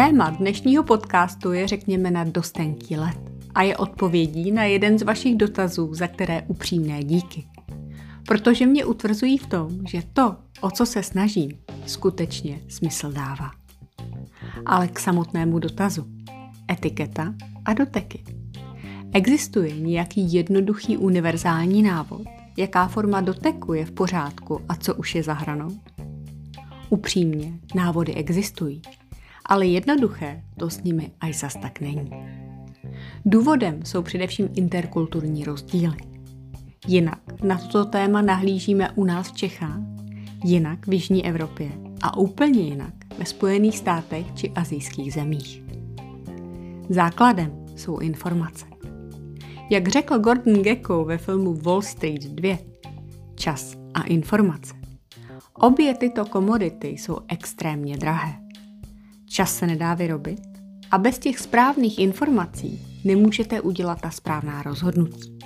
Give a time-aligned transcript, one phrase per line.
[0.00, 3.18] Téma dnešního podcastu je řekněme na dostenký let
[3.54, 7.46] a je odpovědí na jeden z vašich dotazů, za které upřímné díky.
[8.26, 11.50] Protože mě utvrzují v tom, že to, o co se snažím,
[11.86, 13.50] skutečně smysl dává.
[14.66, 16.06] Ale k samotnému dotazu.
[16.70, 18.24] Etiketa a doteky.
[19.12, 22.22] Existuje nějaký jednoduchý univerzální návod,
[22.56, 25.80] jaká forma doteku je v pořádku a co už je za hranou?
[26.90, 28.82] Upřímně, návody existují
[29.50, 32.10] ale jednoduché to s nimi až zas tak není.
[33.24, 35.96] Důvodem jsou především interkulturní rozdíly.
[36.86, 39.80] Jinak na toto téma nahlížíme u nás v Čechách,
[40.44, 41.70] jinak v Jižní Evropě
[42.02, 45.62] a úplně jinak ve Spojených státech či azijských zemích.
[46.88, 48.66] Základem jsou informace.
[49.70, 52.58] Jak řekl Gordon Gekko ve filmu Wall Street 2,
[53.34, 54.74] čas a informace.
[55.54, 58.49] Obě tyto komodity jsou extrémně drahé.
[59.32, 60.40] Čas se nedá vyrobit
[60.90, 65.38] a bez těch správných informací nemůžete udělat ta správná rozhodnutí.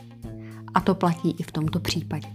[0.75, 2.29] A to platí i v tomto případě.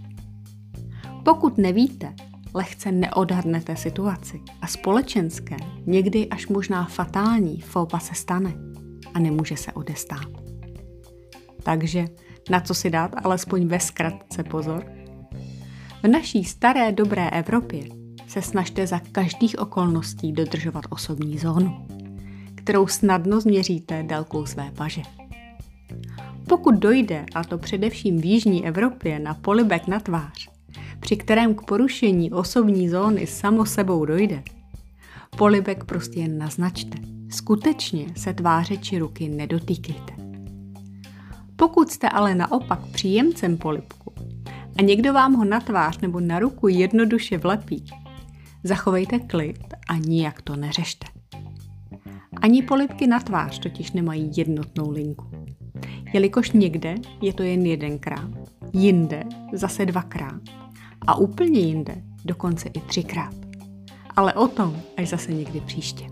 [1.24, 2.14] Pokud nevíte,
[2.54, 5.56] lehce neodhadnete situaci a společenské,
[5.86, 8.54] někdy až možná fatální fópa se stane
[9.14, 10.28] a nemůže se odestát.
[11.62, 12.04] Takže
[12.50, 14.84] na co si dát alespoň ve zkratce pozor?
[16.02, 17.99] V naší staré dobré Evropě
[18.30, 21.86] se snažte za každých okolností dodržovat osobní zónu,
[22.54, 25.02] kterou snadno změříte délkou své paže.
[26.48, 30.48] Pokud dojde, a to především v Jižní Evropě, na polibek na tvář,
[31.00, 34.42] při kterém k porušení osobní zóny samo sebou dojde,
[35.36, 36.98] polibek prostě jen naznačte.
[37.30, 40.12] Skutečně se tváře či ruky nedotýkejte.
[41.56, 44.12] Pokud jste ale naopak příjemcem polibku
[44.78, 47.84] a někdo vám ho na tvář nebo na ruku jednoduše vlepí,
[48.64, 51.06] Zachovejte klid a nijak to neřešte.
[52.42, 55.26] Ani polipky na tvář totiž nemají jednotnou linku.
[56.12, 58.30] Jelikož někde je to jen jedenkrát,
[58.72, 60.40] jinde zase dvakrát
[61.06, 63.34] a úplně jinde dokonce i třikrát.
[64.16, 66.04] Ale o tom až zase někdy příště.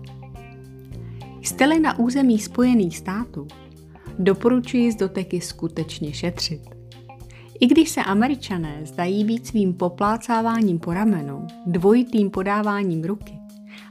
[1.41, 3.47] Jste-li na území Spojených států,
[4.19, 6.78] doporučuji z doteky skutečně šetřit
[7.59, 13.33] i když se američané zdají být svým poplácáváním po ramenu, dvojitým podáváním ruky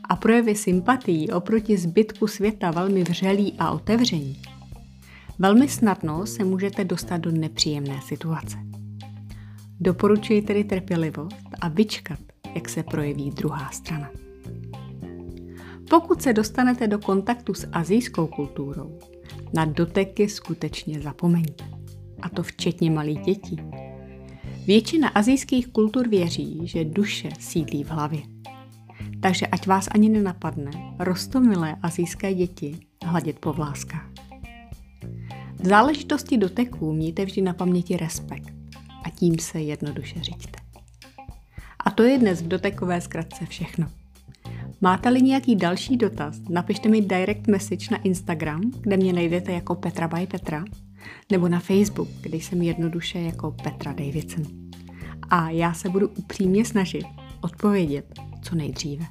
[0.09, 4.43] a projevy sympatií oproti zbytku světa velmi vřelí a otevření,
[5.39, 8.57] velmi snadno se můžete dostat do nepříjemné situace.
[9.81, 12.19] Doporučuji tedy trpělivost a vyčkat,
[12.55, 14.11] jak se projeví druhá strana.
[15.91, 18.99] Pokud se dostanete do kontaktu s azijskou kulturou,
[19.55, 21.78] na doteky skutečně zapomeňte
[22.23, 23.57] a to včetně malých dětí.
[24.67, 28.23] Většina azijských kultur věří, že duše sídlí v hlavě.
[29.21, 34.11] Takže ať vás ani nenapadne rostomilé azijské děti hladit po vláskách.
[35.55, 38.53] V záležitosti doteků mějte vždy na paměti respekt
[39.05, 40.59] a tím se jednoduše řiďte.
[41.85, 43.87] A to je dnes v dotekové zkratce všechno.
[44.81, 50.09] Máte-li nějaký další dotaz, napište mi direct message na Instagram, kde mě najdete jako Petra
[50.09, 50.65] by Petra
[51.33, 54.45] nebo na Facebook, kde jsem jednoduše jako Petra Davidson.
[55.31, 57.05] A já se budu upřímně snažit
[57.41, 59.05] odpovědět co nejdříve.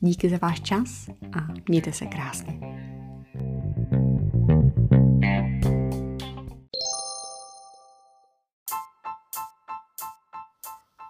[0.00, 2.60] Díky za váš čas a mějte se krásně.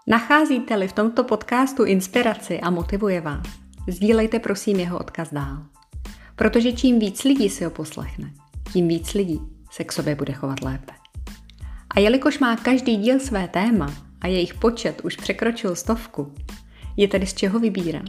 [0.06, 3.46] Nacházíte-li v tomto podcastu inspiraci a motivuje vás,
[3.88, 5.66] sdílejte prosím jeho odkaz dál.
[6.36, 8.32] Protože čím víc lidí si ho poslechne,
[8.72, 9.40] tím víc lidí
[9.72, 10.92] se k sobě bude chovat lépe.
[11.90, 16.34] A jelikož má každý díl své téma a jejich počet už překročil stovku,
[16.96, 18.08] je tedy z čeho vybírat.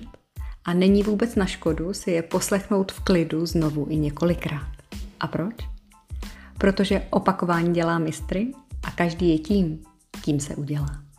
[0.65, 4.71] A není vůbec na škodu si je poslechnout v klidu znovu i několikrát.
[5.19, 5.55] A proč?
[6.57, 8.51] Protože opakování dělá mistry
[8.83, 9.83] a každý je tím,
[10.21, 11.12] kým se udělá.